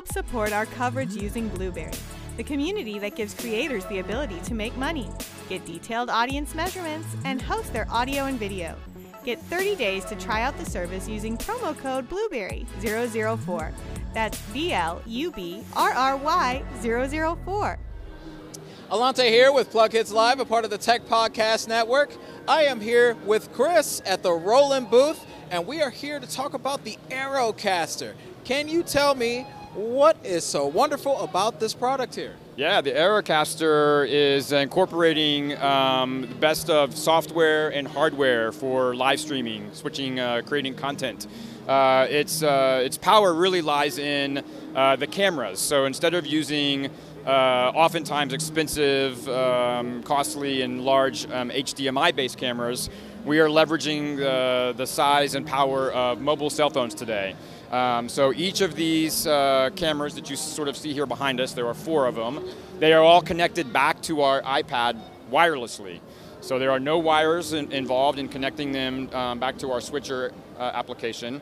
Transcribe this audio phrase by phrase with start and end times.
[0.00, 1.92] Help support our coverage using Blubrry,
[2.38, 5.10] the community that gives creators the ability to make money,
[5.50, 8.74] get detailed audience measurements, and host their audio and video.
[9.26, 13.74] Get 30 days to try out the service using promo code Blubrry004.
[14.14, 17.78] That's B L U B R R Y 004.
[18.90, 22.10] Alante here with PlugHitz Live, a part of the Tech Podcast Network.
[22.48, 26.54] I am here with Chris at the Roland booth, and we are here to talk
[26.54, 28.14] about the Aerocaster.
[28.44, 32.34] Can you tell me what is so wonderful about this product here?
[32.56, 39.72] Yeah, the Aerocaster is incorporating um, the best of software and hardware for live streaming,
[39.72, 41.26] switching, uh, creating content.
[41.68, 44.42] Uh, its, uh, its power really lies in
[44.74, 45.60] uh, the cameras.
[45.60, 46.90] So instead of using
[47.24, 47.30] uh,
[47.74, 52.90] oftentimes expensive, um, costly, and large um, HDMI-based cameras,
[53.24, 57.36] we are leveraging the, the size and power of mobile cell phones today.
[57.70, 61.52] Um, so each of these uh, cameras that you sort of see here behind us,
[61.52, 62.44] there are four of them,
[62.80, 66.00] they are all connected back to our iPad wirelessly.
[66.40, 70.32] So there are no wires in, involved in connecting them um, back to our switcher
[70.58, 71.40] uh, application.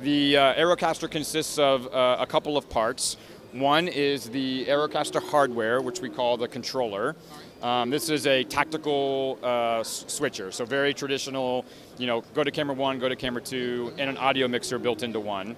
[0.00, 3.16] The uh, Aerocaster consists of uh, a couple of parts.
[3.52, 7.14] One is the Aerocaster hardware, which we call the controller.
[7.62, 11.64] Um, this is a tactical uh, switcher, so very traditional,
[11.98, 15.02] you know, go to camera one, go to camera two, and an audio mixer built
[15.02, 15.56] into one.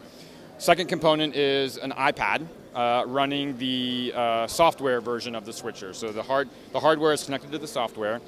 [0.57, 5.93] Second component is an iPad uh, running the uh, software version of the switcher.
[5.93, 8.23] So the, hard, the hardware is connected to the software.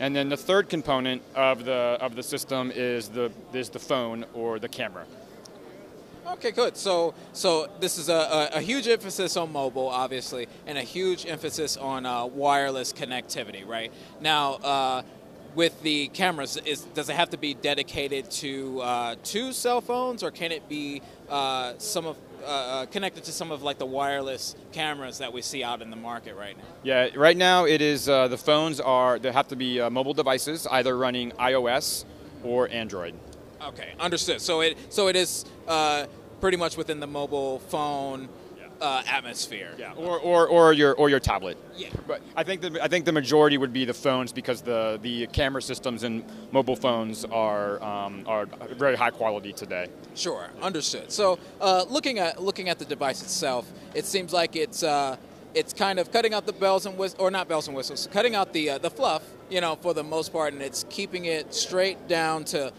[0.00, 4.24] And then the third component of the, of the system is the, is the phone
[4.32, 5.04] or the camera.
[6.32, 6.76] Okay, good.
[6.76, 11.26] So, so this is a, a, a, huge emphasis on mobile, obviously, and a huge
[11.26, 13.90] emphasis on uh, wireless connectivity, right?
[14.20, 15.02] Now, uh,
[15.54, 20.22] with the cameras, is, does it have to be dedicated to uh, two cell phones,
[20.22, 23.86] or can it be uh, some of uh, uh, connected to some of like the
[23.86, 26.64] wireless cameras that we see out in the market right now?
[26.82, 30.96] Yeah, right now it is the phones are they have to be mobile devices, either
[30.96, 32.04] running iOS
[32.44, 33.14] or Android.
[33.60, 34.40] Okay, understood.
[34.40, 36.06] So it so it is uh,
[36.40, 38.28] pretty much within the mobile phone
[38.80, 39.70] uh, atmosphere.
[39.78, 41.56] Yeah, or, or, or your or your tablet.
[41.76, 44.98] Yeah, but I think the I think the majority would be the phones because the
[45.02, 49.88] the camera systems in mobile phones are um, are very high quality today.
[50.14, 51.10] Sure, understood.
[51.10, 54.82] So uh, looking at looking at the device itself, it seems like it's.
[54.82, 55.16] Uh,
[55.54, 58.34] it's kind of cutting out the bells and whistles, or not bells and whistles, cutting
[58.34, 61.54] out the uh, the fluff, you know, for the most part, and it's keeping it
[61.54, 62.70] straight down to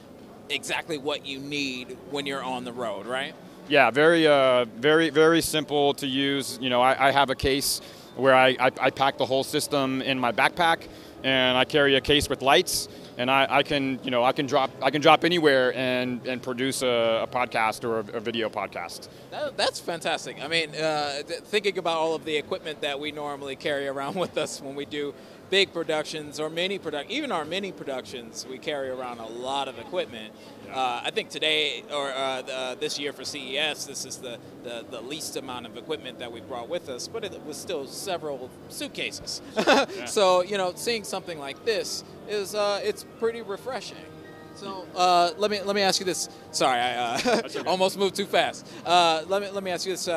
[0.50, 3.34] exactly what you need when you're on the road, right?
[3.70, 6.58] Yeah, very, uh, very, very simple to use.
[6.60, 7.82] You know, I, I have a case
[8.16, 10.88] where I, I, I, pack the whole system in my backpack,
[11.24, 12.88] and I carry a case with lights,
[13.20, 16.42] and I, I can, you know, I can drop, I can drop anywhere and, and
[16.42, 19.08] produce a, a podcast or a, a, video podcast.
[19.30, 20.44] That, that's fantastic.
[20.44, 24.36] I mean, uh, thinking about all of the equipment that we normally carry around with
[24.40, 25.14] us when we do
[25.50, 29.80] big productions or mini product, even our mini productions, we carry around a lot of
[29.80, 30.34] equipment.
[30.72, 34.86] Uh, I think today or uh, the, this year for CES, this is the, the,
[34.90, 38.52] the, least amount of equipment that we brought with us, but it was still several
[38.70, 39.42] suitcases.
[39.58, 40.06] yeah.
[40.06, 43.98] So you know, seeing something like this is uh, it's pretty refreshing.
[44.56, 46.30] So uh, let me let me ask you this.
[46.52, 47.60] Sorry, I uh, okay.
[47.62, 48.68] almost moved too fast.
[48.86, 50.08] Uh, let me let me ask you this.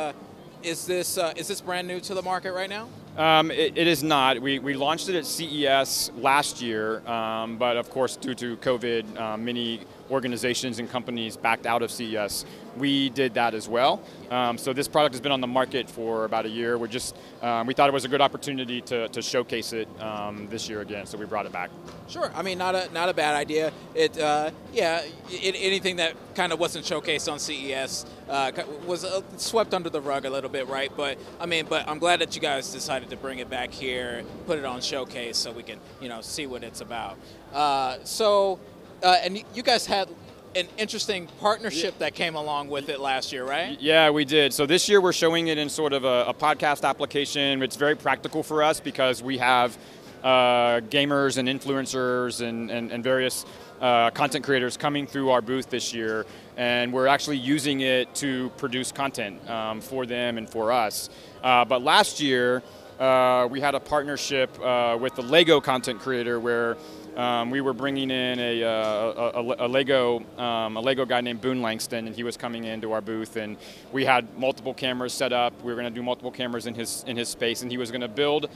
[0.63, 2.89] is this is this brand new to the market right now?
[3.17, 4.41] Um, it, it is not.
[4.41, 9.21] We, we launched it at CES last year, um, but of course, due to COVID,
[9.21, 9.81] uh, many
[10.13, 12.45] organizations and companies backed out of CES.
[12.77, 14.03] We did that as well.
[14.31, 16.79] Um, so this product has been on the market for about a year.
[16.79, 20.47] We're just um, we thought it was a good opportunity to, to showcase it um,
[20.49, 21.71] this year again, so we brought it back.
[22.09, 22.31] Sure.
[22.35, 23.73] I mean, not a not a bad idea.
[23.95, 28.53] It uh, yeah, it, anything that kind of wasn't showcased on CES uh,
[28.87, 30.91] was uh, swept under the rug a little bit, right?
[30.97, 34.25] But I mean, but I'm glad that you guys decided to bring it back here,
[34.47, 37.17] put it on showcase, so we can you know see what it's about.
[37.53, 38.59] Uh, so
[39.03, 40.09] uh, and you guys had
[40.55, 43.81] an interesting partnership that came along with it last year, right?
[43.81, 44.53] Yeah, we did.
[44.53, 47.63] So this year we're showing it in sort of a, a podcast application.
[47.63, 49.79] It's very practical for us because we have
[50.23, 53.47] uh, gamers and influencers and, and, and various
[53.81, 56.25] uh, content creators coming through our booth this year,
[56.57, 61.11] and we're actually using it to produce content um, for them and for us.
[61.43, 62.63] Uh, but last year,
[63.01, 66.77] uh, we had a partnership uh, with the Lego content creator where
[67.17, 71.41] um, we were bringing in a, uh, a, a, Lego um, a Lego guy named
[71.41, 73.57] Boone Langston, and he was coming into our booth, and
[73.93, 75.53] we had multiple cameras set up.
[75.63, 77.91] We were going to do multiple cameras in his in his space, and he was
[77.91, 78.49] going to build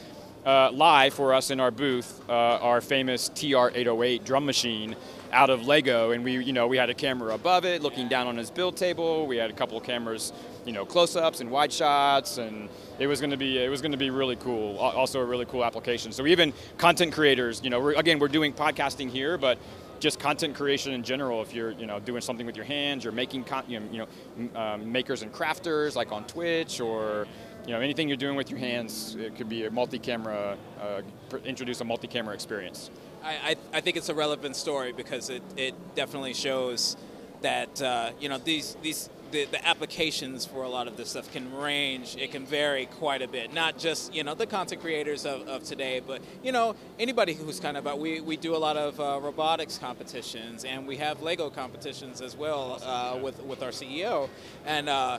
[0.46, 4.96] uh, live for us in our booth uh, our famous TR-808 drum machine
[5.32, 8.26] out of Lego, and we you know we had a camera above it looking down
[8.26, 9.26] on his build table.
[9.26, 10.32] We had a couple of cameras
[10.66, 12.68] you know close-ups and wide shots and
[12.98, 15.46] it was going to be it was going to be really cool also a really
[15.46, 16.12] cool application.
[16.12, 19.58] So even content creators you know we're, again we're doing podcasting here but
[19.98, 23.12] just content creation in general if you're you know doing something with your hands you're
[23.12, 24.06] making con- you know,
[24.54, 27.26] um, makers and crafters like on twitch or
[27.66, 31.00] you know anything you're doing with your hands it could be a multi-camera uh,
[31.44, 32.90] introduce a multi-camera experience.
[33.22, 36.96] I, I, I, think it's a relevant story because it, it definitely shows
[37.42, 41.32] that uh, you know these these the, the, applications for a lot of this stuff
[41.32, 42.16] can range.
[42.16, 43.52] It can vary quite a bit.
[43.52, 47.60] Not just you know the content creators of, of today, but you know anybody who's
[47.60, 51.50] kind of we we do a lot of uh, robotics competitions and we have Lego
[51.50, 54.28] competitions as well uh, with with our CEO,
[54.64, 55.18] and uh,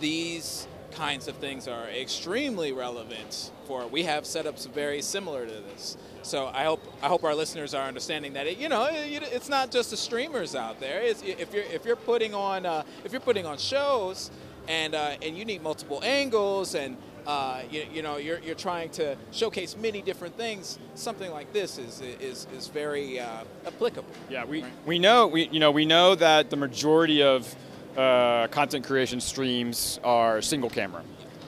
[0.00, 0.66] these
[0.96, 3.86] kinds of things are extremely relevant for.
[3.86, 5.96] We have setups very similar to this.
[6.22, 9.70] So I hope I hope our listeners are understanding that it, you know it's not
[9.70, 11.02] just the streamers out there.
[11.02, 14.30] It's, if you're if you're putting on uh, if you're putting on shows
[14.68, 16.96] and uh, and you need multiple angles and
[17.26, 20.78] uh, you, you, know you're, you're trying to showcase many different things.
[20.94, 24.10] Something like this is is, is very uh, applicable.
[24.30, 24.72] Yeah, we, right?
[24.86, 27.54] we know we you know we know that the majority of
[27.96, 31.02] uh, content creation streams are single camera,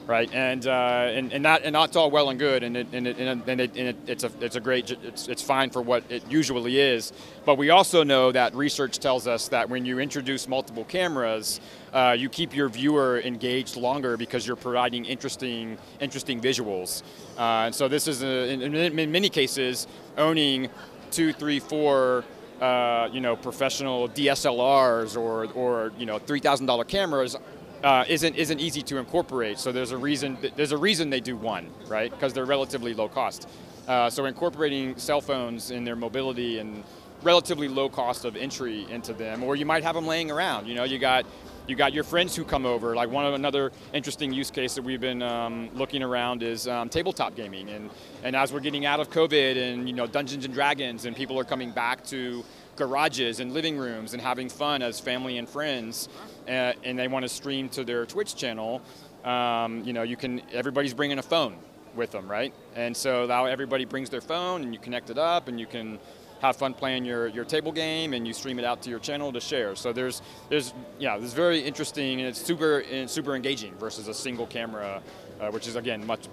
[0.06, 0.32] right?
[0.32, 3.18] And uh, and and that and that's all well and good, and it, and, it,
[3.18, 6.22] and, it, and it, it's a it's a great it's it's fine for what it
[6.30, 7.12] usually is.
[7.44, 11.60] But we also know that research tells us that when you introduce multiple cameras,
[11.92, 17.02] uh, you keep your viewer engaged longer because you're providing interesting interesting visuals.
[17.36, 19.86] Uh, and so this is a, in, in many cases
[20.16, 20.68] owning
[21.10, 22.24] two, three, four
[22.60, 27.37] uh, you know, professional DSLRs or, or you know, $3,000 cameras
[27.84, 29.58] uh, isn't isn't easy to incorporate.
[29.58, 32.10] So there's a reason there's a reason they do one, right?
[32.10, 33.49] Because they're relatively low cost.
[33.87, 36.82] Uh, so incorporating cell phones in their mobility and
[37.22, 40.66] relatively low cost of entry into them, or you might have them laying around.
[40.66, 41.25] You know, you got
[41.68, 42.96] you got your friends who come over.
[42.96, 46.88] Like one of another interesting use case that we've been um, looking around is um,
[46.88, 47.90] tabletop gaming, and
[48.24, 51.38] and as we're getting out of COVID and you know Dungeons and Dragons, and people
[51.38, 52.42] are coming back to
[52.76, 56.08] garages and living rooms and having fun as family and friends,
[56.48, 58.80] uh, and they want to stream to their Twitch channel.
[59.24, 60.40] Um, you know, you can.
[60.52, 61.56] Everybody's bringing a phone
[61.94, 62.54] with them, right?
[62.76, 65.98] And so now everybody brings their phone, and you connect it up, and you can
[66.40, 69.32] have fun playing your, your table game and you stream it out to your channel
[69.32, 69.75] to share.
[69.75, 74.14] So there's there's yeah, it's very interesting and it's super and super engaging versus a
[74.14, 75.02] single camera,
[75.40, 76.29] uh, which is again much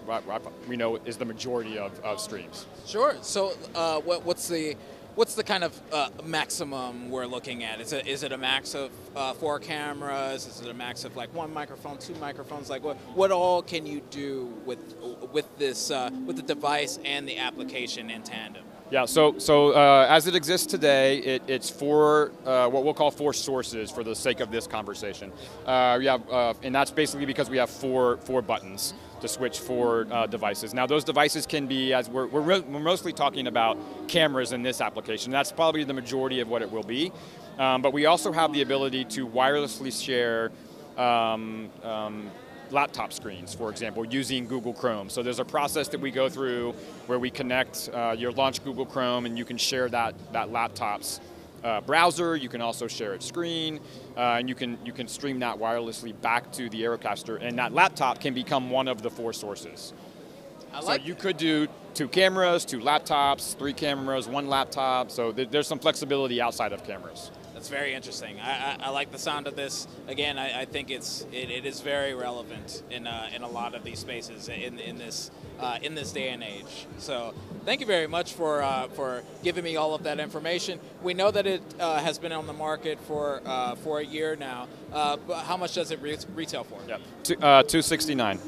[0.67, 2.65] we know is the majority of, of streams.
[2.85, 3.15] Sure.
[3.21, 4.75] So uh, what, what's the
[5.15, 7.79] what's the kind of uh, maximum we're looking at?
[7.79, 10.45] Is it is it a max of uh, four cameras?
[10.45, 12.69] Is it a max of like one microphone, two microphones?
[12.69, 14.95] Like what what all can you do with
[15.31, 18.65] with this uh, with the device and the application in tandem?
[18.91, 23.09] Yeah, so so uh, as it exists today, it, it's four uh, what we'll call
[23.09, 25.31] four sources for the sake of this conversation.
[25.65, 29.59] Uh, we have, uh, and that's basically because we have four four buttons to switch
[29.59, 30.75] four uh, devices.
[30.75, 33.77] Now those devices can be, as we're, we're, we're, mostly talking about
[34.07, 35.31] cameras in this application.
[35.31, 37.11] That's probably the majority of what it will be.
[37.57, 40.51] Um, but we also have the ability to wirelessly share
[40.97, 42.29] um, um,
[42.75, 45.09] laptop screens, for example, using Google Chrome.
[45.09, 46.73] So there's a process that we go through
[47.07, 51.19] where we connect uh, your launch Google Chrome and you can share that, that laptop's
[51.63, 52.35] uh, browser.
[52.35, 53.79] You can also share its screen,
[54.15, 57.73] uh, and you can you can stream that wirelessly back to the Aerocaster, and that
[57.73, 59.93] laptop can become one of the four sources.
[60.71, 65.09] I like so you could do two cameras, two laptops, three cameras, one laptop.
[65.09, 67.31] So th- there's some flexibility outside of cameras.
[67.65, 68.39] That's very interesting.
[68.39, 69.87] I, I, I, like the sound of this.
[70.07, 73.73] Again, I, I think it's it, it is very relevant in uh, in a lot
[73.73, 76.85] of these spaces in in this uh, in this day and age.
[76.99, 77.33] So
[77.65, 80.79] thank you very much for uh, for giving me all of that information.
[81.01, 84.35] We know that it uh, has been on the market for uh, for a year
[84.35, 84.67] now.
[84.93, 86.77] Uh, but how much does it re- retail for?
[86.87, 88.39] Yep, two sixty nine.